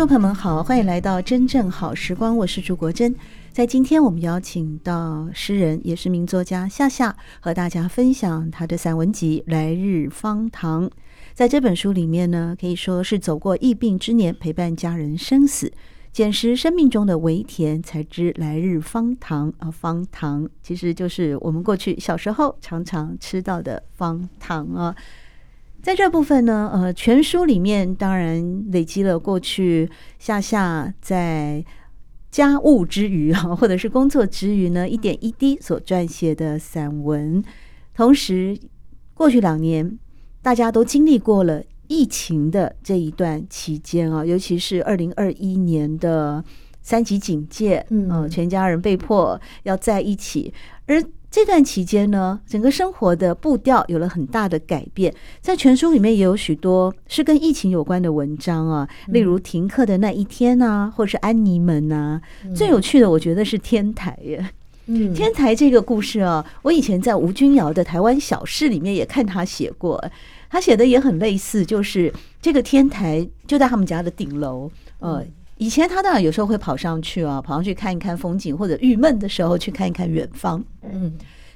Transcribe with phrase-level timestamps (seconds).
[0.00, 3.14] 众朋友们好，欢迎来到真正好时光，我是朱国珍。
[3.52, 10.86] 在今天，我们邀请到诗人，也是名作家夏夏，和大家分享他的散文集《来日方长》。
[11.34, 15.70] 在这本书里面呢，可以说是走过疫病之年，陪伴家人生死，
[16.10, 19.70] 捡拾生命中的微甜，才知来日方长啊！
[19.70, 24.96] 方糖其实就是我们过去小时候常常吃到的方糖啊。
[25.82, 31.64] 在这部分呢，呃，全书里面当然累积了过去夏夏在。
[32.30, 37.42] 家务之余啊， 或者是工作之余呢，一点一滴所撰写的散文。
[37.92, 38.56] 同时，
[39.14, 39.98] 过去两年
[40.40, 46.44] 大家都经历过了疫情的这一段期间啊，尤其是二零二一年的
[46.82, 50.52] 三级警戒，嗯，全家人被迫要在一起，
[50.86, 51.02] 而。
[51.32, 55.14] 这段期间呢，整个生活的步调有了很大的改变。
[55.40, 62.20] 在全书里面也有许多是跟疫情有关的文章啊，例如停课的那一天啊，或是安妮们啊。
[62.52, 64.44] 最有趣的，我觉得是天台耶。
[64.86, 70.04] 嗯，天台这个故事啊，我以前在吴君瑶的《台湾小事》里面也看他写过，
[70.50, 75.24] 他写的也很类似，就是这个天台就在他们家的顶楼，呃。
[75.60, 80.64] 以前他当然有时候会跑上去啊，跑上去看一看风景，或者郁闷的时候去看一看远方。
[80.90, 81.12] 嗯，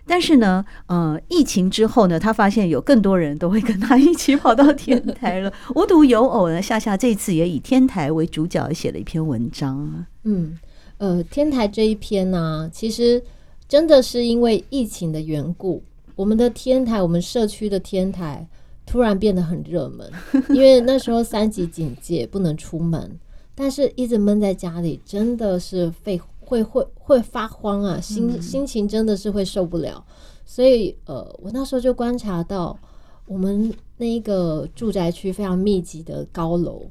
[0.06, 5.50] 但是呢，呃，疫情之后呢，他发现有更多人都会跟他一起跑到天台了。
[5.74, 10.06] 无独有偶呢，夏夏这次也以天台为主角写了一篇文章啊。
[10.24, 10.58] 嗯，
[10.98, 13.22] 呃，天台这一篇呢，啊，其实
[13.66, 15.82] 真的是因为疫情的缘故，
[16.14, 18.46] 我们的天台，我们社区的天台
[18.84, 20.12] 突然变得很热门，
[20.54, 23.18] 因为那时候三级警戒，不能出门。
[23.54, 30.04] 但是一直闷在家里，真的是会会会会发慌啊，心心情真的是会受不了。
[30.44, 32.78] 所以呃，我那时候就观察到，
[33.26, 36.82] 我们那一个住宅区非常密集的高楼，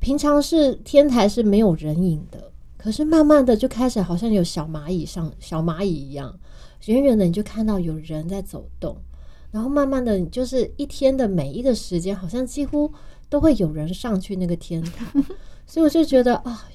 [0.00, 6.38] 平常是天台是没有人影的，可是慢慢的就开始好像有小蚂蚁上小蚂蚁一样，
[6.86, 8.96] 远远的你就看到有人在走动，
[9.50, 12.92] 然后慢慢的你就是一天的每一个时间，好像几乎
[13.30, 15.06] 都会有人上去那个天台。
[15.66, 16.68] 所以我就觉得啊，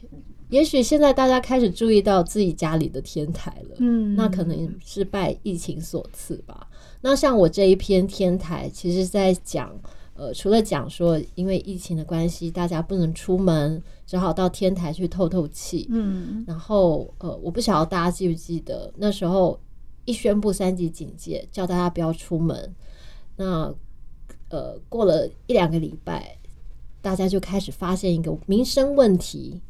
[0.49, 6.67] 也许现在大家开始注意到自己家里的天台了，嗯，那可能是拜疫情所赐吧。
[7.01, 9.71] 那像我这一篇天台，其实在讲，
[10.15, 19.59] 呃，除了讲说因为疫情的关系，大家不能出门，只好到天台去透透气，嗯，然后呃，我不晓得大家记不记得那时候
[20.05, 22.75] 一宣布三级警戒，叫大家不要出门，
[23.37, 23.71] 那
[24.49, 26.38] 呃，过了一两个礼拜。
[27.01, 29.61] 大家就开始发现一个民生问题，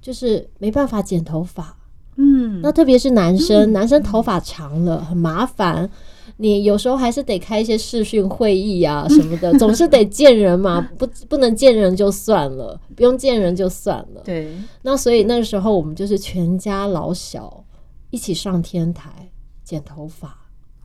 [0.00, 1.76] 就是没办法剪头发。
[2.16, 5.88] 嗯，那特别是男生，嗯、男生头发长了很麻烦，
[6.36, 14.22] 你有时候还是得开一些视讯会议啊 什么的，总是得见人嘛，不不能见人就算了，不用见人就算了。
[14.24, 17.64] 对，那所以那个时候我们就是全家老小
[18.10, 19.30] 一起上天台
[19.62, 20.36] 剪头发。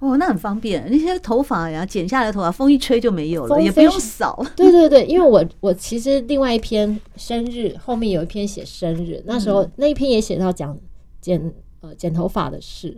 [0.03, 4.45] 哦，那很方便，那些头发呀，剪下来的头发，风一吹就没有了，也不用扫。
[4.53, 10.77] 对对对，因为我我其实另外一篇生日后面有一篇写生日，那时候那一篇也写到讲
[11.21, 12.97] 剪呃剪头发的事。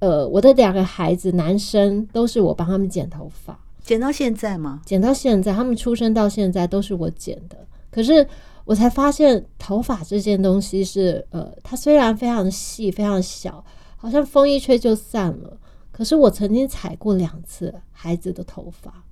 [0.00, 4.80] 呃，我的两个孩子男生都是我帮他们剪头发，剪到现在吗？
[4.84, 7.56] 剪到现在，他们出生到现在都是我剪的。
[7.90, 8.26] 可是
[8.64, 13.64] 我才发现，头发这件东西是呃，它虽然非常细，非常小，
[13.96, 15.56] 好像风一吹就散了。
[15.98, 19.02] 可是我曾经踩过两次孩子的头发，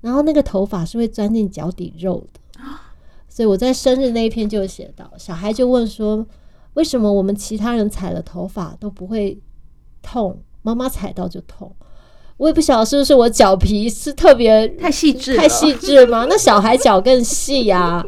[0.00, 2.60] 然后那个头发是会钻进脚底肉的，
[3.28, 6.26] 所以我在生日那一篇就写到，小孩就问说，
[6.74, 9.40] 为什么我们其他人踩了头发都不会
[10.02, 11.72] 痛，妈妈踩到就痛？
[12.38, 16.26] 我也不晓得是不是我脚皮是特别太细致，太细致吗？
[16.28, 18.04] 那小孩脚更细呀，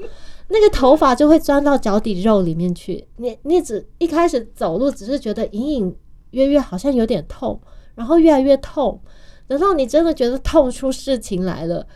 [0.49, 3.07] 那个头发就会钻到脚底肉里面去。
[3.19, 5.97] 你你只一开始走路只是觉得隐隐
[6.33, 7.61] 约约好像有点痛。
[7.95, 9.01] 然后越来越痛，
[9.47, 11.87] 等到你真的觉得痛出事情来了，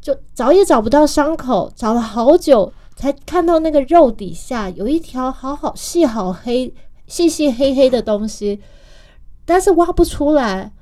[0.00, 6.72] 就找也找不到伤口，找了好久才看到那个肉底下有一条好好细好黑
[7.06, 8.60] 细细黑黑的东西，
[9.44, 10.72] 但是挖不出来，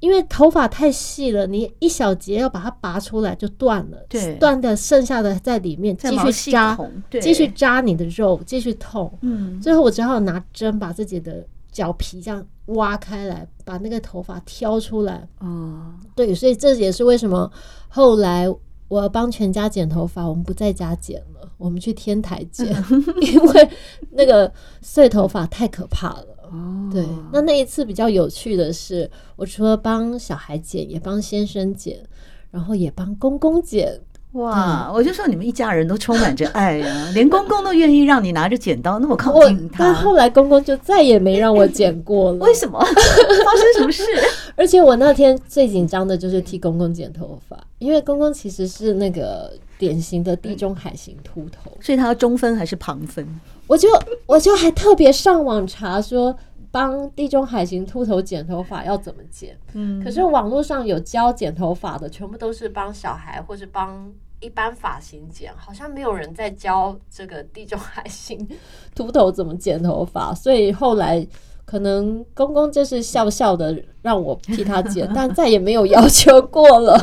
[0.00, 4.04] 因为头发太细了，你一小节要把它拔出来就断了，
[4.34, 6.78] 断的剩下的在里面继续扎，
[7.20, 9.10] 继续扎你的肉，继续痛。
[9.22, 15.28] 嗯，最后我只好拿针把自己的脚皮这样挖开来，把那个头发挑出来。
[15.40, 17.50] 哦，对，所以这也是为什么
[17.88, 18.48] 后来
[18.88, 22.66] 我要帮全家剪头发，我们不在家剪了，我们去天台剪，
[23.20, 23.70] 因为
[24.10, 26.26] 那个碎头发太可怕了。
[26.50, 32.02] 哦，对，那那一次比较有趣的是，我除了帮小孩剪，也帮先生剪，
[32.50, 34.00] 然后也帮公公剪。
[34.32, 39.84] 哇，我就说你们一家人都充满着爱呀、啊， 连公公都愿意让你拿着剪刀那么靠近他。
[39.84, 42.38] 但后来公公就再也没让我剪过了。
[42.38, 42.78] 为什么？
[42.84, 44.02] 发生什么事？
[44.54, 53.26] 而且我那天最紧张的就是替公公剪头发，因为公公其实是那个典型的地中海型秃头，所以他要中分还是旁分？
[53.66, 53.88] 我就
[54.26, 56.36] 我就还特别上网查说，
[56.70, 59.58] 帮地中海型秃头剪头发要怎么剪。
[59.72, 68.48] 嗯，可是网络上有教剪头发的，全部都是帮小孩或是帮一般发型剪，好像没有人在教这个地中海型
[68.94, 70.34] 秃头怎么剪头发。
[70.34, 71.26] 所以后来
[71.64, 76.98] 可能公公就是笑笑的让我替他剪， 但再也没有要求过了。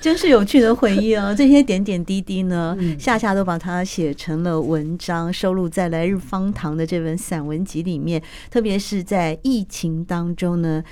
[0.00, 1.34] 真是有趣的回忆哦！
[1.36, 8.22] 这些点点滴滴呢，夏夏都把它写成了文章，收录在《来日方长》的这本散文集里面。
[8.50, 10.82] 特别是在疫情当中呢，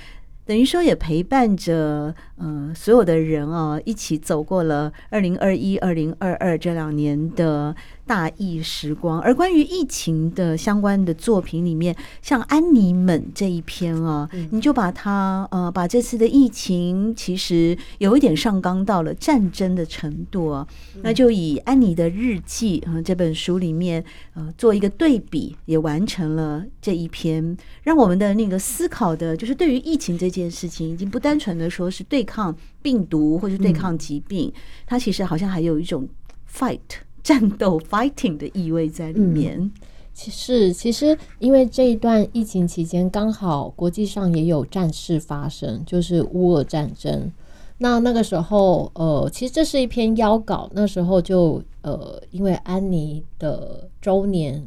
[0.45, 7.75] 等于说也陪伴着呃所有的人啊，一起走过了二零二一、二零二二这两年的。
[8.07, 24.05] 大疫时光，而关于疫情的相关的作品里面，像安妮们这一篇啊，嗯、你就把它呃，把这次的疫情其实有一点上纲到了战争的程度啊，嗯、那就以安妮的日记啊、呃、这本书里面
[24.35, 36.09] 呃做一个对比，也完成了这一篇，让我们的那个思考的，就是对于疫情这件事情，已经不单纯的说是对抗病毒或是对抗疾病，嗯、它其实好像还有一种
[36.49, 36.79] fight。
[37.27, 39.69] 战斗 （fighting） 的意味在里面。
[40.15, 47.33] 其实，其实因为这一段疫情期间，刚好国际上也有战事发生，就是乌俄战争。
[47.79, 50.71] 那那个时候，呃，其实这是一篇邀稿。
[50.73, 54.65] 那时候就，呃，因为安妮的周年，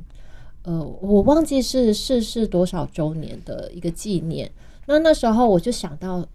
[0.64, 4.52] 呃，我忘记是逝世多少周年的一个纪念。
[4.86, 6.28] 那那时候我就想到。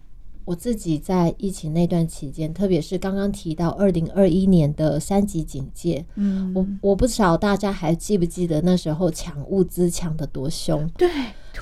[0.45, 11.09] 我自己在疫情那段期间，特别是刚刚提到二零二一年的三级警戒，嗯，我我不知道大家还记不记得那时候抢物资抢的多凶，对，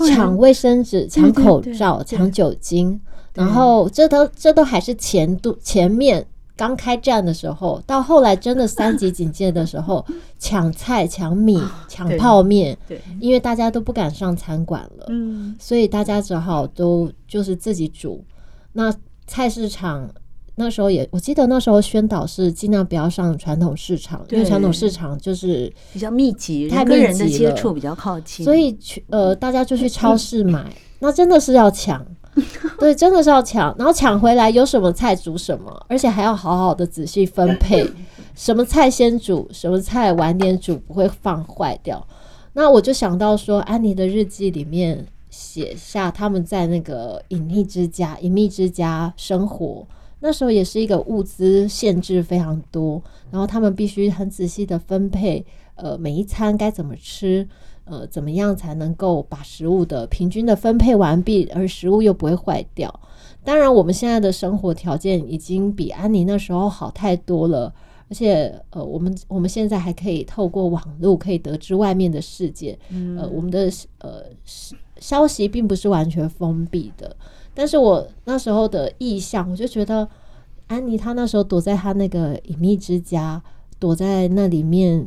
[0.10, 3.00] 抢卫生纸、抢口罩、抢酒精，
[3.34, 6.26] 然后这都这都还是前度前面
[6.58, 10.06] 刚开战的时候，到后来真的三级警戒的时候，
[10.38, 11.58] 抢菜、抢米、
[11.88, 18.22] 抢泡面，对，因为大家都不敢上餐馆了，嗯，所以大家只好都就是自己煮。
[18.74, 18.94] 那
[19.26, 20.10] 菜市场
[20.56, 32.06] 那时候也，我记得那时候宣导是尽量不要上传统市场，因为传统市场就是比较密集，太跟人的接触比较靠近，所以去呃大家就去超市买，那真的是要抢，
[32.78, 37.84] 对，真的是要抢，然后抢回来有什么菜煮什么，而且还要好好的仔细分配，
[38.36, 42.06] 什么菜先煮，什么菜晚点煮不会放坏掉。
[42.54, 45.08] 那我就想到说，安妮的日记里面。
[45.34, 49.86] 写下他们在那个隐秘之家、隐秘之家生活，
[50.20, 57.48] 那时候也是一个物资限制非常多，然后他们必须很仔细的分配，呃，每一餐该怎么吃，
[57.86, 63.00] 呃，怎么样才能够把食物的平均的分配完毕，而食物又不会坏掉。
[63.44, 67.74] 当然，我们现在的生活条件已经比安妮那时候好太多了，
[68.08, 72.78] 而且，呃，我们我们现在还可以透过网络可以得知外面的世界，
[73.18, 74.76] 呃，我们的呃是。
[75.04, 77.14] 消息并不是完全封闭的，
[77.54, 80.08] 但是我那时候的意象，我就觉得
[80.68, 83.44] 安妮她那时候躲在她那个隐秘之家，
[83.78, 85.06] 躲在那里面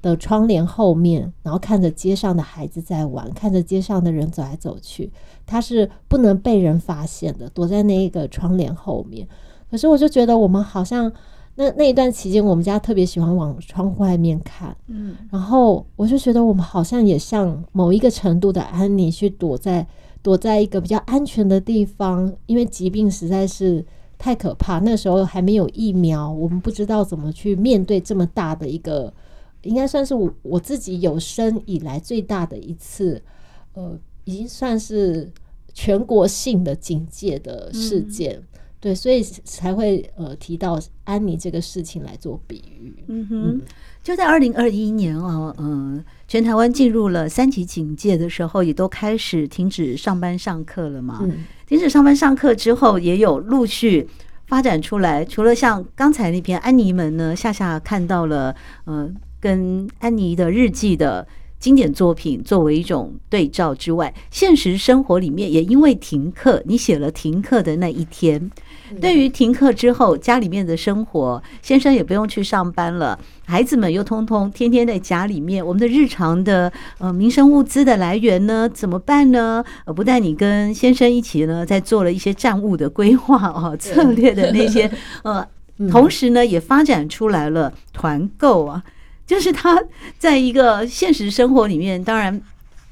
[0.00, 5.12] 的窗帘后面，然后看着街上的孩子在玩，看着街上的人走来走去，
[5.44, 9.28] 她是不能被人发现的，躲在那一个窗帘后面。
[9.70, 11.12] 可是我就觉得我们好像。
[11.58, 19.86] 那那一段期间，我们家特别喜欢往窗户外面看，嗯，然后我就觉得我们好像也像某一个程度的安妮，去躲在
[20.22, 23.82] 躲在一个比较安全的地方，因为疾病实在是
[24.18, 24.78] 太可怕。
[24.80, 29.10] 那时候还没有疫苗，我们不知道怎么去面对这么大的一个，
[29.62, 33.22] 应该算是我我自己有生以来最大的一次，
[33.72, 35.32] 呃，已经算是
[35.72, 38.34] 全国性的警戒的事件。
[38.34, 38.44] 嗯
[38.78, 42.94] 对，所以才会呃提到安妮这个事情来做比喻。
[43.08, 43.60] 嗯哼，
[44.02, 51.20] 就在二零二一年啊，嗯、呃，全台湾进入了三级警戒的时候，也都开始停止上班上课了嘛。
[51.22, 54.08] 嗯、停止上班上课之后，也有陆续
[54.46, 55.24] 发展出来。
[55.24, 58.54] 除了像刚才那篇安妮们呢，夏夏看到了，
[58.84, 61.26] 呃，跟安妮的日记的。
[61.58, 68.50] 经典作品作为一种对照之外，现实生活里面也因为停课，你写了停课的那一天。
[69.00, 79.64] 对于停课之后家里面的生活，先生也不用去上班了，孩子们又通通天天在家里面，我们的日常的呃民生物资的来源呢，怎么办呢？
[79.86, 84.88] 呃，不但你跟先生一起呢，在做了一些战务的规划啊，策略的那些
[85.24, 85.44] 呃，
[85.90, 88.84] 同时呢，也发展出来了团购啊。
[89.26, 89.82] 就是他
[90.18, 92.40] 在一个现实生活里面，当然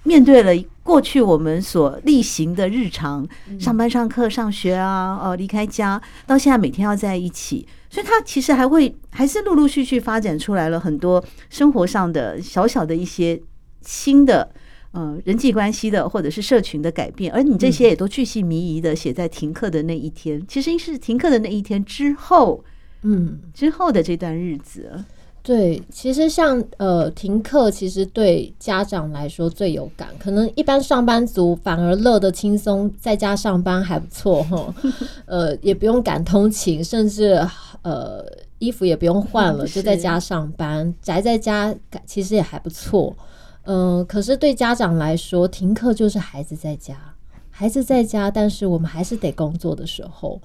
[0.03, 3.27] 面对了过去我们所例行的日常，
[3.59, 13.41] 上班、上课、上学啊，哦，离开家，到现在每天要在一起，所以他其实还会还是陆陆续续发展出来了很多生活上的小小的一些
[13.81, 14.51] 新的
[14.93, 22.63] 呃人际关系的或者是社群的改变，而你这些也都巨细靡遗的写在停课的那一天，其实是停课的那一天之后，
[23.05, 25.03] 嗯，之后的这段日子。
[25.47, 30.09] 对，其实像呃停课，其实对家长来说最有感。
[30.19, 34.75] 可能一般上班族反而乐得轻松，在家上班还不错哈。
[35.27, 37.47] 呃，也不用赶通勤，甚至
[37.83, 38.25] 呃
[38.59, 41.75] 衣服也不用换了， 就在家上班，宅在家
[42.07, 43.15] 其实也还不错。
[43.65, 46.97] 嗯、呃，可是对家长来说，停课就是孩子在家，
[47.51, 50.41] 孩子在家，但是我们还是得工作的时候，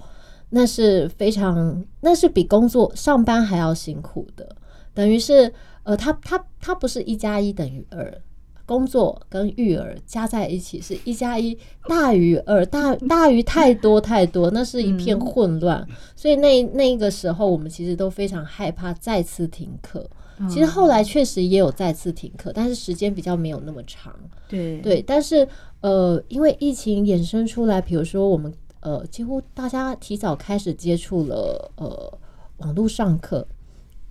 [0.50, 4.56] 那是非常，那是比工作上班还要辛苦的。
[4.94, 8.20] 等于是，呃，他他他不是一加一等于二，
[8.66, 11.56] 工作跟育儿加在一起是一加一
[11.88, 15.86] 大于二，大大于太多太多， 那是一片混乱。
[16.14, 20.08] 所以那那个时候，我们其实都非常害怕再次停课。
[20.48, 24.14] 其实后来确实也有再次停课，但是时间比较没有那么长。
[24.48, 25.46] 对对，但是
[25.82, 32.18] 呃，因为疫情衍生出来，比如说我们呃，几乎大家提早开始接触了呃
[32.58, 33.46] 网络上课。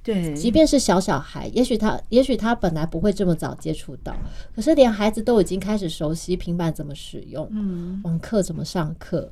[0.02, 4.16] 对，即便是小小孩，也许他，也许他本来不会这么早接触到，
[4.56, 9.30] 可是连孩子都已经开始熟悉平板怎么使用，嗯，网课怎么上课，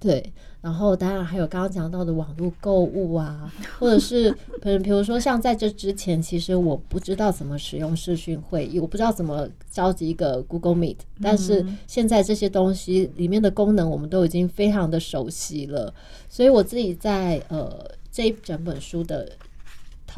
[0.00, 15.94] 对，然后当然还有刚刚讲到的网络购物啊，或者是，比比如说像在这之前，其实我不知道怎么使用视讯会议，我不知道怎么召集一个 Google Meet，但是现在这些东西里面的功能，我们都已经非常的熟悉了，
[16.28, 19.30] 所以我自己在呃这一整本书的。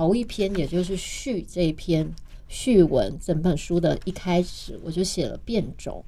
[0.01, 2.11] 头一篇，也就是序这一篇
[2.49, 6.03] 序文，整本书的一开始我就写了变种。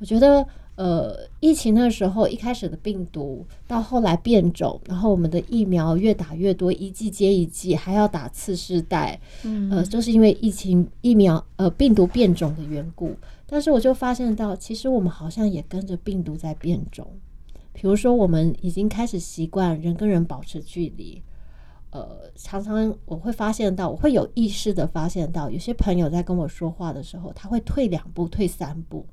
[0.00, 13.14] 我觉得，呃，疫情的时候，一开始的病毒到后来变种，然后我们的疫苗越打越多，一剂接一剂，还要打次世代，嗯，呃，就是因为疫情疫苗呃病毒变种的缘故。
[13.46, 17.06] 但是我就发现到，其实我们好像也跟着病毒在变种。
[17.72, 21.22] 比如说，我们已经开始习惯人跟人保持距离。
[21.90, 29.06] 呃，常常我会发现到，我会有意识的发现到，有些朋友在跟我说话的时候，他会退两步、退三步，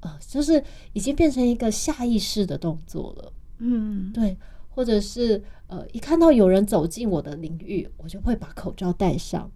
[0.00, 0.62] 呃，就是
[0.92, 3.32] 已经变成一个下意识的动作了。
[3.58, 4.36] 嗯，对，
[4.68, 9.50] 或者是呃，一看到有人走进我的领域，我就会把口罩戴上。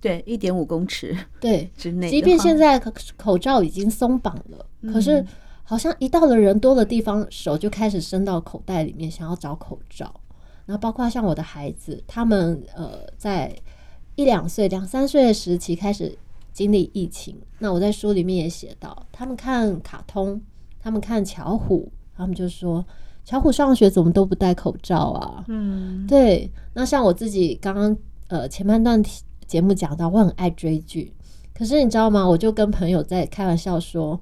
[0.00, 2.78] 对，一点五公尺 对之内，即便现在
[3.16, 5.22] 口罩已经松绑了，嗯，可是
[5.64, 10.14] 好像一到了人多的地方，手就开始伸到口袋里面，想要找口罩。
[10.68, 13.56] 然后包括像我的孩子，他们呃在
[14.16, 16.14] 一两岁、两三岁的时期开始
[16.52, 17.34] 经历疫情。
[17.58, 20.38] 那我在书里面也写到，他们看卡通，
[20.78, 22.84] 他们看巧虎，他们就说
[23.24, 25.42] 巧虎上学怎么都不戴口罩啊？
[25.48, 26.52] 嗯，对。
[26.74, 27.96] 那像我自己刚刚
[28.26, 29.02] 呃前半段
[29.46, 31.14] 节目讲到，我很爱追剧，
[31.54, 32.28] 可是你知道吗？
[32.28, 34.20] 我就跟朋友在开玩笑说，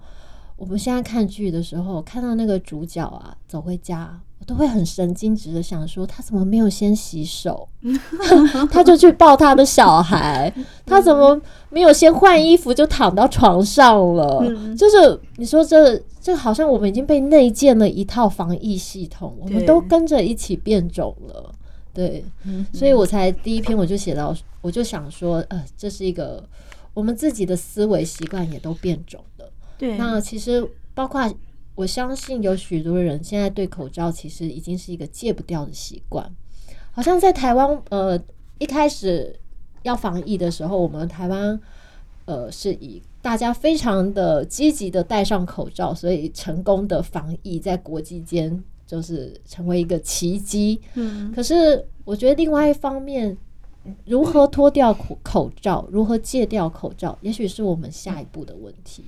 [0.56, 4.20] 我们现在看剧的时候，看到那个主角啊走回家。
[4.38, 7.66] 我都会很神经质的想说，他怎么没有先洗手？
[8.70, 10.52] 他就去抱他的小孩，
[10.84, 14.44] 他怎么没有先换衣服就躺到床上了？
[14.76, 21.50] 就是你说这这好像我们已经被内建了一套防疫系统，我们都跟着一起变种了。
[21.94, 22.22] 对，
[22.74, 26.46] 所以我才第一篇我就写到，我就想说，呃，这是一个
[26.92, 29.35] 我们自己的思维习惯也都变种了。
[29.78, 31.32] 对，那其实包括。
[31.76, 36.34] 我相信有许多人现在对口罩其实已经是一个戒不掉的习惯。
[36.90, 38.18] 好像在台湾，呃，
[38.56, 39.38] 一开始
[39.82, 41.60] 要防疫的时候，我们台湾
[42.24, 50.80] 呃是以大家非常的积极的戴上口罩，所以成功的防疫在国际间就是成为一个奇迹。
[50.94, 53.36] 嗯，可是我觉得另外一方面，
[54.06, 59.04] 如何脱掉口口罩，如何戒掉口罩，也许是我们下一步的问题，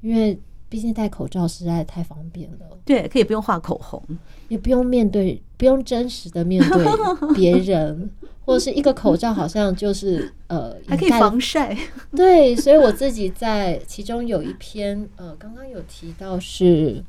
[0.00, 0.38] 因为
[0.68, 2.78] 毕竟戴口罩实在太方便了。
[2.84, 4.02] 对，可以不用画口红，
[4.48, 6.84] 也不用面对，不用真实的面对
[7.34, 8.10] 别人。
[8.42, 11.76] 或者是一个口罩，好像就是呃，还可以防晒。
[12.16, 17.04] 对，所以我自己在其中有一篇呃，刚刚有提到是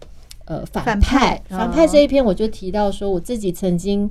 [0.45, 4.07] 呃反派，反派，反派这一篇，我就提到说，我自己曾经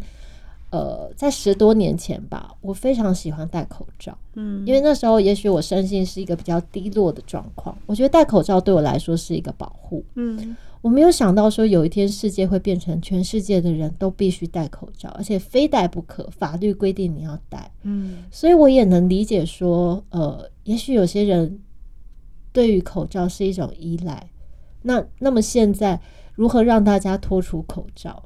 [0.71, 10.57] 呃在十多年前吧，我非常喜欢戴口罩，嗯，因为那时候也许我身心是一个比较低落的状况，我觉得戴口罩对我来说是一个保护，嗯。
[10.83, 17.71] 我没有想到说有一天世界会变成全世界的人都必须戴口罩，而且非戴不可，法律规定你要戴。
[17.83, 21.61] 嗯，所以我也能理解说，呃，也许有些人
[22.51, 24.31] 对于口罩是一种依赖。
[24.81, 26.01] 那那么现在
[26.35, 28.25] 如何让大家脱除口罩？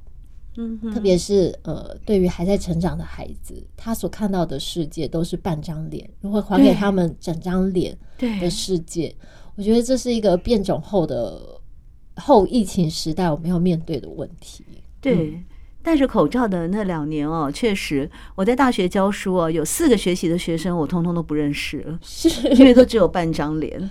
[0.57, 9.15] 嗯，特别是呃，对于还在成长的孩子，他所看到的世界都是半张脸，如何还给他们整张脸的世界？
[9.57, 11.41] 我觉得这是一个变种后的。
[12.17, 14.65] 后疫情时代，我们要面对的问题。
[15.01, 15.43] 对，
[15.83, 23.91] 戴着口罩的那两年哦，确实，我在大学教书哦，有四个学期的学生，我通通都不认识了，是因为都只有半张脸。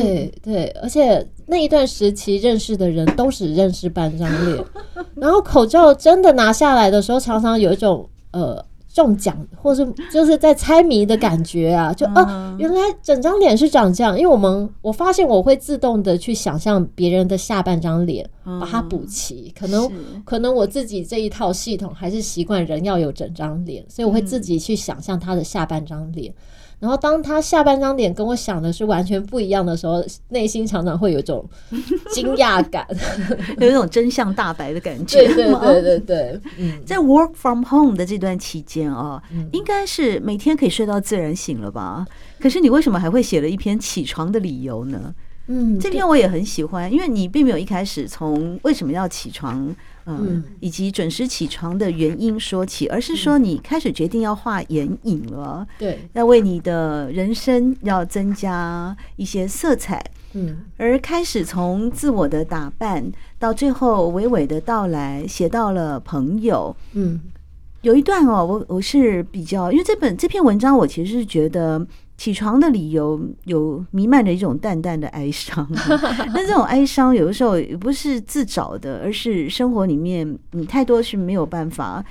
[0.00, 4.64] 对对，而且那一段时期认识的人都只认识半张脸，
[5.16, 8.64] 然后口罩真的拿下来的时候，常常有一种呃。
[8.94, 14.18] 中奖，或是就是在猜谜的感觉啊，就啊，原来整张脸是长这样。
[14.18, 19.50] 因为我们我发现我会自动的去想象别人的下半张脸，把它补齐。
[19.58, 19.90] 可能
[20.26, 26.30] 可能我自己这一套系统还是习惯人要有整张脸，所以我会自己去想象他的下半张脸。
[26.82, 31.48] 然后当他下半张脸跟我想的是完全不一样的时候，内心常常会有一种
[32.12, 32.84] 惊讶感，
[33.60, 35.18] 有一种真相大白的感觉。
[35.18, 36.40] 对对对对对。
[36.58, 42.04] 嗯， 在 work from home 的这段期间啊，应该是每天可以睡到自然醒了吧？
[42.40, 45.14] 可是你为什么还会写了一篇起床的理由呢？
[45.46, 49.72] 嗯，这篇我也很喜欢，因为你并没有一开始从为什么要起床。
[50.06, 67.20] 嗯，以及准时起床的原因说起，而是说你开始决定要画眼影了，对，要为你的人生要增加一些色彩，嗯，而开始从自我的打扮到最后娓娓的到来，写到了朋友，嗯，
[67.82, 71.86] 有一段哦，我我是比较，因为这本这篇文章，我其实是觉得。
[72.18, 75.66] 起床的理由有弥漫着一种淡淡的哀伤，
[76.32, 82.04] 那这种哀伤有的时候也不是自找的，而是生活里面你太多是没有办法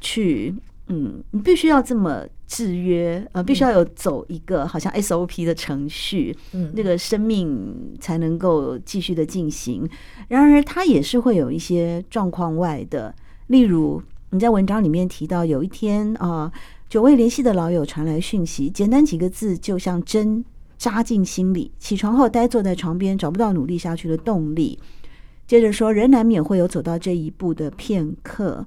[0.00, 0.54] 去，
[0.86, 9.86] 嗯，你必须要这么制约，呃，必须要有走一个好像 SOP 的程序，嗯，那个生命才能够继续的进行。
[10.28, 13.14] 然而，它也是会有一些状况外的，
[13.48, 16.50] 例如你在文章里面提到有一天啊。
[16.88, 20.42] 久未联系的老友传来讯息，简单几个字就像针
[20.78, 21.70] 扎进心里。
[21.78, 24.78] 起床后呆坐在床边，找不到努力下去的动力。
[25.46, 28.64] 接着说，人难免会有走到这一步的片刻。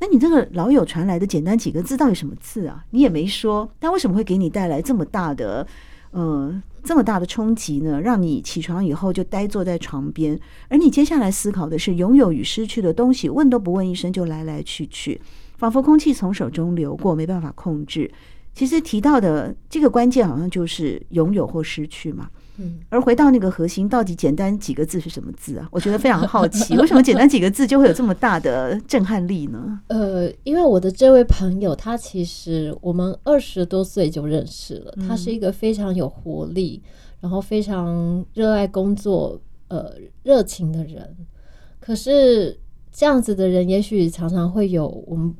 [0.00, 2.84] 那你这个老友传来的简单几个字，到底什么字啊？
[2.90, 5.66] 你也没说，但为什么会给你带来这么大的，
[6.10, 7.98] 呃，这么大的冲击呢？
[8.02, 15.18] 让你起床以后就呆坐在床边，而你接下来思考的是拥有与失去的东西，问都不问一声就来来去去。
[15.62, 18.10] 仿佛空气从手中流过，没办法控制。
[18.52, 22.28] 其实提到的这个关键，好像就是拥有或失去嘛。
[22.56, 25.68] 嗯，而回到那个核心，到底简单几个字是什么字啊？
[25.70, 29.80] 我觉得非常好奇，为什么简单几个字就会有这么大的震撼力呢？
[29.86, 34.92] 呃，因为我的这位朋友，他其实我们二十多岁就认识了。
[35.06, 36.82] 他是一个非常有活力，
[37.20, 39.94] 然后非常热爱工作、呃，
[40.24, 41.16] 热情的人。
[41.78, 42.58] 可是
[42.90, 45.32] 这样子的人，也许常常会有我们。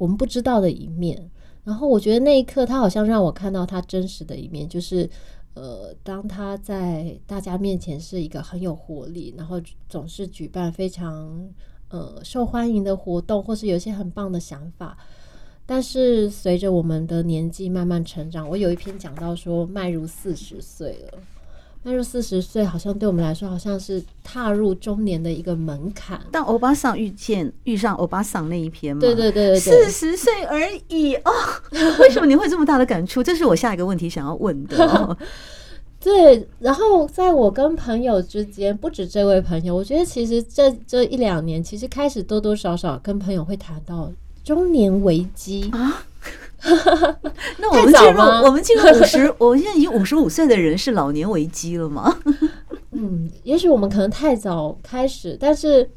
[0.00, 1.30] 我们不知道的一面，
[1.62, 5.06] 然后我觉得那一刻他好像让我看到他真实的一面，就是
[5.52, 9.60] 呃，当他在大家面前是一个很有活力，然后
[9.90, 11.46] 总是举办非常
[11.90, 14.96] 呃受欢迎的活动，或是有一些很棒的想法，
[15.66, 21.18] 但是随着我们的年纪慢慢成长，我有一篇讲到说迈入四十岁了。
[21.82, 26.20] 迈入四十岁，好像对我们来说，好像是踏入中年的一个门槛。
[26.30, 31.32] 但欧巴桑遇见遇上欧巴桑那一篇嘛，对对对对，四十岁而已哦。
[32.00, 33.22] 为什么你会这么大的感触？
[33.22, 35.16] 这是我下一个问题想要问的哦。
[35.98, 44.12] 对，然后在我跟朋友之间，不止这位朋友，我觉得其实这这一两年，其实开始多多少少跟朋友会谈到
[44.44, 46.04] 中年危机啊。
[47.58, 52.18] 那我们进入我们进入五十，我们现在已经五十五岁的人是老年危机了吗？
[52.92, 55.88] 嗯，也许我们可能太早开始，但是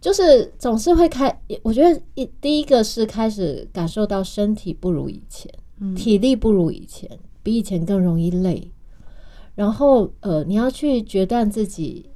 [0.00, 7.08] 就是总是会开，我觉得一第一个是开始感受到身体不如以前，嗯、体力不如以前，
[7.42, 8.70] 比以前更容易累。
[9.54, 12.11] 然后呃，你要去决断自己，你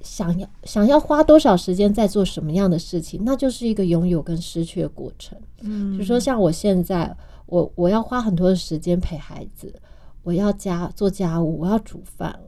[0.00, 5.38] 想要想要花多少时间在做什么样的事情，那就是一个拥有跟失去的过程。
[5.62, 9.74] 嗯，比如说像我现在，我我要花很多的时间陪孩子，
[10.22, 12.38] 我要家做家务，我要煮饭，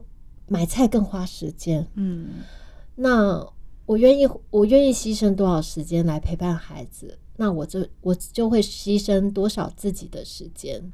[0.47, 1.85] 买菜更花时间。
[1.95, 2.29] 嗯，
[2.95, 3.45] 那
[3.85, 10.91] 我愿意我愿意牺牲多少时间来陪伴孩子，那我就我就会牺牲多少自己的时间。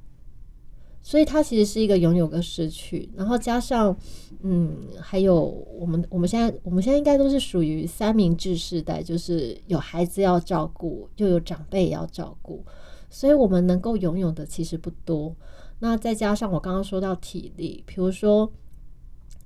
[1.08, 3.96] 所以它其实是一个拥有跟失去，然后加上，
[4.42, 5.42] 嗯，还有
[5.80, 12.62] 我们我们现在我们现在应该都是属于三明治世代，就是有孩子要照顾，又有长辈要照顾，
[13.10, 15.34] 所以我们能够拥有的其实不多。
[15.80, 18.52] 那再加上我刚刚说到体力，比如说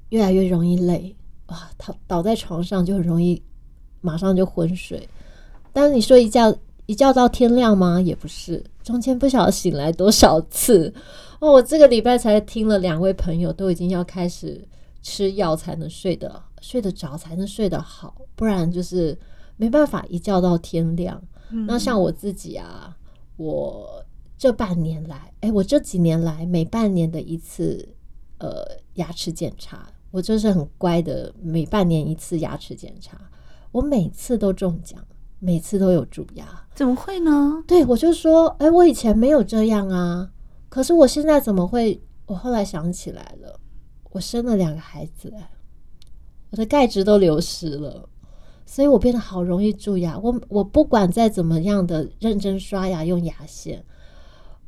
[0.09, 1.15] 越来越容易累，
[1.49, 3.39] 哇，倒倒在床上就很容易
[4.01, 5.07] 马上就昏睡。
[5.71, 8.01] 但是你说一觉一觉到天亮吗？
[8.01, 10.91] 也不是，中间不晓得醒来多少次。
[11.41, 14.63] 哦，我这个礼拜才听了两位朋友都已经要开始
[15.01, 19.17] 吃药才能睡得睡得着，才能睡得好，不然就是
[19.57, 21.19] 没办法一觉到天亮。
[21.49, 22.95] 嗯、那像我自己啊，
[23.37, 24.05] 我
[24.37, 27.89] 这半年来，哎，我这几年来每半年的一次
[28.37, 33.19] 呃牙齿检查，我就是很乖的，每半年一次牙齿检查，
[33.71, 35.03] 我每次都中奖，
[35.39, 37.63] 每次都有蛀牙，怎么会呢？
[37.67, 40.29] 对，我就说，哎，我以前没有这样啊。
[40.71, 42.01] 可是我现在怎么会？
[42.27, 43.59] 我后来想起来了，
[44.11, 45.33] 我生了两个孩子，
[46.49, 48.07] 我的钙质都流失了，
[48.65, 50.17] 所以我变得好容易蛀牙。
[50.17, 53.83] 我我不管再怎么样的认真刷牙用牙线，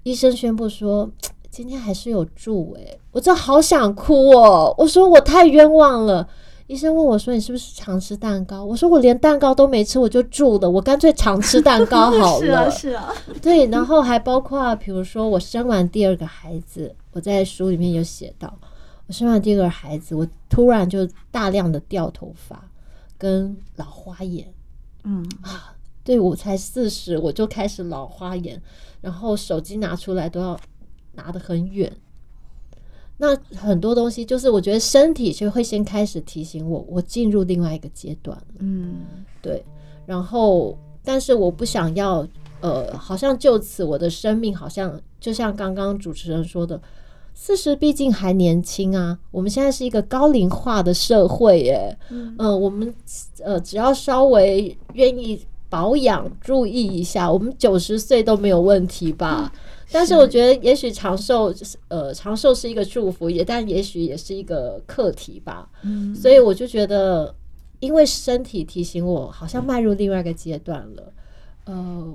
[0.04, 1.10] 医生宣布说
[1.50, 4.76] 今天还是有蛀，诶，我真好想哭哦！
[4.78, 6.28] 我说我太冤枉了。
[6.68, 10.70] 医生问我说：“你是不是常吃蛋糕？”我说：“我连蛋糕都没吃，我就住了。
[10.70, 13.68] 我干脆常吃蛋糕 好了。”是啊，是啊， 对。
[13.68, 18.58] 然后还包括，比如说我生完第二个孩子，我在书里面有写到，
[19.08, 22.70] 我生完第二个孩子，我突然就大量的掉头发
[23.18, 24.52] 跟老花眼。
[25.04, 28.62] 嗯啊，对，我才四十，我就开始老花眼，
[29.02, 30.58] 然后手机拿出来都要
[31.12, 31.92] 拿得很远。
[33.18, 38.38] 那很多东西就是，我觉得身体就会先开始提醒我，我进入另外一个阶段。
[38.60, 39.06] 嗯，
[39.42, 39.64] 对。
[40.06, 42.28] 然后，但是我不想要，
[42.60, 46.82] 呃，好像就此我的生命好像就像刚刚主持人说的，
[47.34, 49.18] 四十毕竟还年轻啊。
[49.32, 51.98] 我们现在是一个高龄化的社会，耶。
[52.10, 52.94] 嗯，呃，我们
[53.42, 59.52] 呃只要稍微愿意保养、注意一下，我们九十岁都没有问题吧。
[59.54, 59.60] 嗯
[59.94, 65.70] 但是我觉得，也许长寿就是呃，长寿是一个祝福，也但也许也是一个课题吧。
[65.84, 67.34] 嗯，所以我就觉得，
[67.80, 71.14] 因为身体提醒我，好像迈入另外一个阶段了。
[71.66, 72.14] 呃，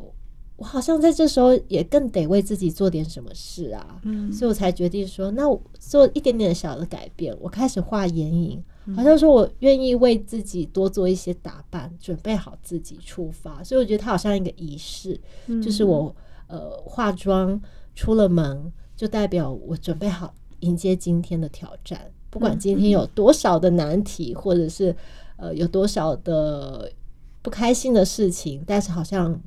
[0.56, 4.00] 我好像在这时候也更得为自己做点什么事啊。
[4.02, 7.32] 嗯，所以我才决定说，那我做一点点小的改变。
[7.40, 8.60] 我开始画眼影，
[8.96, 13.62] 好像说我愿意为自己多做一些打扮，准备好自己出发。
[13.62, 15.20] 所以我觉得它好像一个仪式，
[15.62, 16.12] 就是我。
[16.48, 17.60] 呃，化妆
[17.94, 22.10] 出了门，就代表我准备好迎接今天的挑战。
[22.30, 24.94] 不管今天有多少的难题，或者是
[25.36, 26.90] 呃有多少的
[27.40, 29.40] 不开心的事情，但是好像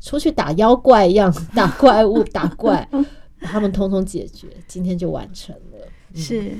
[0.00, 2.86] 出去打妖怪一样，打怪物、打怪，
[3.40, 5.86] 把他们通通解决，今天就完成了。
[6.14, 6.56] 是。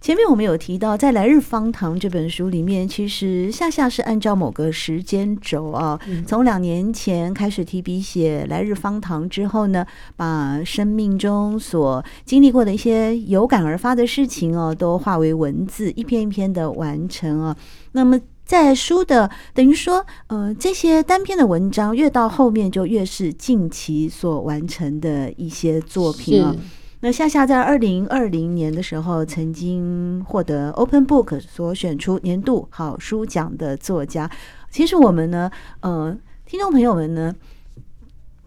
[0.00, 9.84] 前面我们有提到，在《来日方长》这本书里面，其实夏夏是按照某个时间轴啊，从两年前开始提笔写《来日方长》之后呢，
[10.16, 17.56] 把生命中所经历过的一些有感而发的事情哦，都化为文字，一篇一篇的完成啊。
[17.92, 26.54] 那么在书的等于说，呃，这些单篇的文章越到后面就越是近期所完成的一些作品啊。
[27.00, 34.28] 那夏夏在二零二零年的时候，曾经获得 Open Book 所选出年度好书奖的作家。
[34.68, 37.32] 其实我们呢，呃，听众朋友们呢，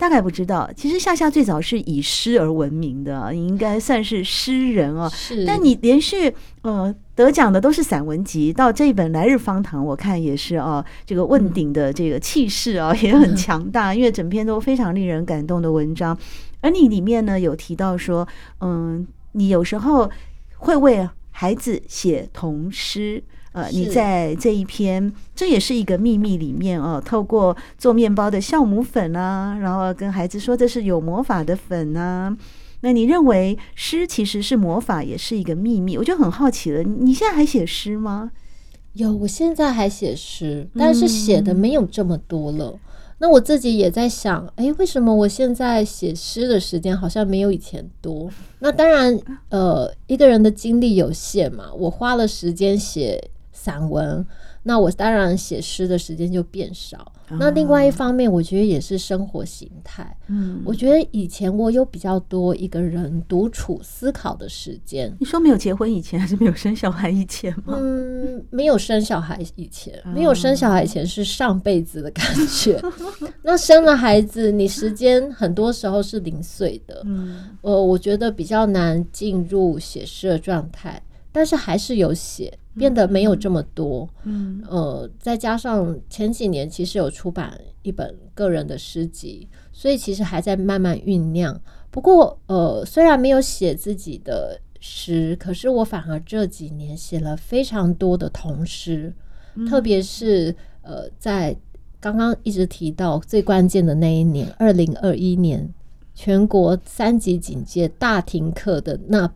[0.01, 5.07] 大概不知道，其实夏夏最早是以诗而闻名的，你应该算是诗人哦。
[5.13, 5.45] 是。
[5.45, 6.33] 但你连续
[6.63, 16.17] 呃得奖的都是散文集，到这一本《来日方长》，我看也是哦，这个问鼎的这个气势啊 也很强大，因为整篇都非常令人感动的文章。
[16.61, 18.27] 而你里面呢，有提到说，
[18.61, 20.09] 嗯，你有时候
[20.57, 32.35] 会为孩子写童诗，呃，你在这一篇，这也是一个秘密里面哦，透过做面包的酵母粉啊，然后跟孩子说这是有魔法的粉啊。
[32.83, 35.97] 那你认为诗其实是魔法，也是一个秘密？
[35.97, 38.31] 我就很好奇了，你现在还写诗吗？
[38.93, 42.71] 有，我现在还写诗，但是写的没有这么多了。
[42.73, 42.79] 嗯、
[43.19, 48.29] 那我自己也在想，哎、欸，为什么我现在写诗的时间好像没有以前多？
[48.59, 49.17] 那当然，
[49.49, 53.29] 呃，一个人的精力有限嘛，我花了时间写
[53.61, 54.25] 散文。
[54.63, 57.11] 那我当然写诗的时间就变少。
[57.31, 60.15] 嗯、那另外一方面，我觉得也是生活形态。
[60.27, 65.11] 嗯，我觉得以前我有比较多一个人独处思考的时间。
[65.19, 67.75] 你说没有结婚以前，还是没有生小孩以前吗？
[67.79, 72.79] 嗯，没有生小孩以前，嗯、没有生小孩以前是上辈子的感觉。
[73.41, 77.01] 那生了孩子，你时间很多时候是零碎的。
[77.05, 81.01] 嗯，呃，我觉得比较难进入写诗的状态。
[81.33, 84.09] 但是还是有写，变得没有这么多。
[84.23, 91.59] 嗯，呃，再加上前几年其实有出版一本个人的诗集，所以其实还在慢慢酝酿。
[91.89, 99.13] 不过，呃，虽然没有写自己的诗，可是我反而这几年写了非常多的童诗，
[99.55, 101.55] 嗯、特别是呃，在
[101.99, 105.73] 刚刚一直提到最关键的那一年，二零二一年
[106.15, 109.31] 全国三级警戒大停课的那。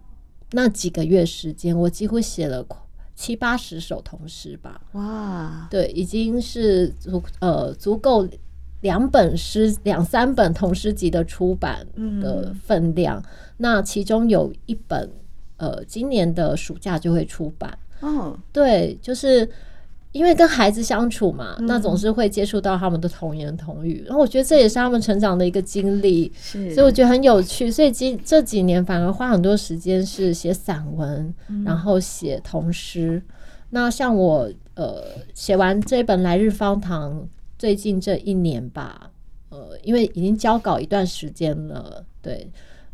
[0.51, 2.63] 那几个月时间，我几乎写了
[3.15, 4.81] 七八十首童诗吧。
[4.91, 8.27] 哇，对，已经是足呃足够
[8.81, 11.87] 两本诗两三本童诗集的出版
[12.21, 13.19] 的分量。
[13.19, 13.23] 嗯、
[13.57, 15.09] 那其中有一本
[15.57, 17.77] 呃今年的暑假就会出版。
[18.01, 19.49] 哦，对，就是。
[20.15, 27.69] 因为跟孩子相处嘛，嗯、那总是会接触到他们的童言童语，然后我觉得这也是他们成长的一个经历，所以我觉得很有趣。
[27.69, 33.21] 所以今这几年反而花很多时间是写散文，嗯、然后写童诗。
[33.71, 37.19] 那像我呃写完这本《来日方长》，
[37.59, 39.11] 最近这一年吧，
[39.49, 42.49] 呃，因为已经交稿一段时间了，对，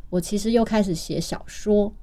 [0.09, 1.93] 我其实又开始写小说。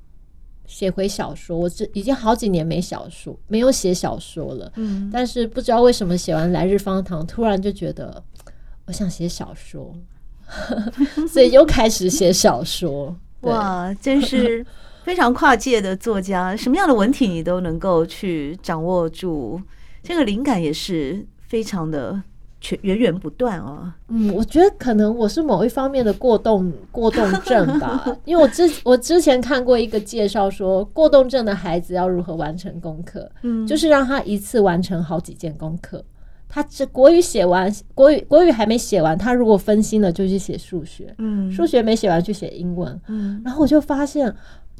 [0.69, 4.71] 写回小说，我这已经好几年没小说，没有写小说了。
[4.77, 8.23] 嗯，但是不知道为什么写完《来日方长》，突然就觉得
[8.87, 9.93] 我想写小说，
[11.27, 13.17] 所以又开始写小说。
[13.41, 14.65] 哇，真是
[15.05, 19.61] 非常跨界的作家，什么样的文体你都能够去掌握住，
[20.03, 22.23] 这个灵感也是非常的。
[22.83, 36.05] 源源不断哦，嗯，我觉得可能我是某一方面的过动 过动症吧，因为我之我之前看过一个介绍说，过动症的孩子要如何完成功课，嗯，就是让他一次完成好几件功课。
[36.49, 44.35] 他这国语写完，国语国语还没写完，他如果分心了就去写数学，嗯，数学没写完去写英文，嗯，然后我就发现。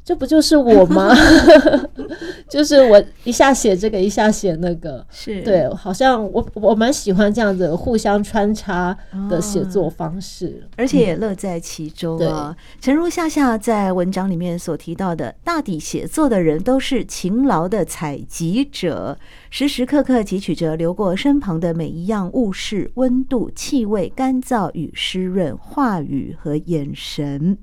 [0.09, 1.15] 这不就是我吗？
[2.49, 8.97] 就是我一下写这个，一下写那个，是对，好像我我蛮喜欢这样子互相穿插
[9.29, 12.57] 的写作方式，而且也乐在其中啊。
[12.81, 19.15] 诚如夏夏在文章里面所提到的，大抵写作的人都是勤劳的采集者，
[19.51, 27.59] 时时刻刻汲取着流过身旁的每一样物事，温度、气味、干燥与湿润，话语和眼神。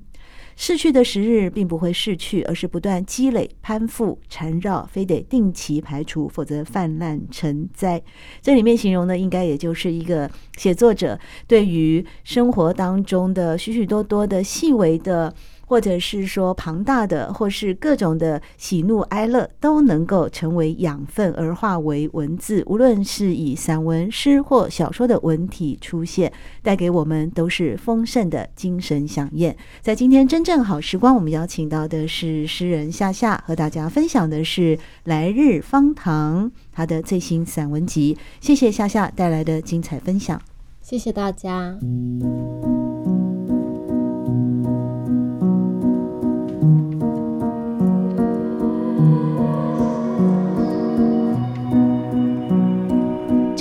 [0.59, 8.01] 逝去的时日并不会逝去，而是不断积累、攀附、缠绕，非得定期排除，否则泛滥成灾。
[8.41, 11.17] 这里面形容的，应该也就是一个写作者
[11.47, 15.33] 对于生活当中的许许多多的细微的。
[15.67, 22.63] 或者是说庞大的，或是各种的喜怒哀乐，都能够成为养分而化为文字。
[22.65, 26.31] 无论是以散文、诗或小说的文体出现，
[26.63, 29.55] 带给我们都是丰盛的精神饗宴。
[29.81, 38.17] 在今天真正好时光，我们邀请到的是诗人夏夏，和大家分享的是《来日方长》他的最新散文集。
[38.39, 40.41] 谢谢夏夏带来的精彩分享，
[40.81, 41.77] 谢谢大家。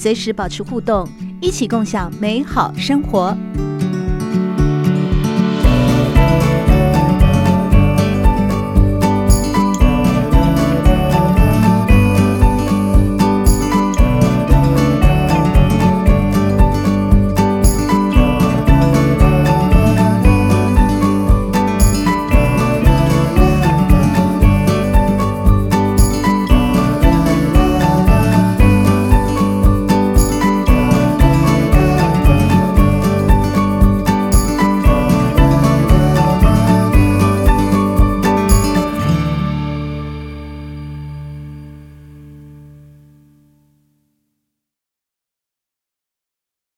[0.00, 1.06] 随时保持互动，
[1.42, 3.36] 一起共享美好生活。